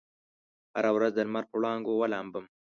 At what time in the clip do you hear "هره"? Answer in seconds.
0.75-0.89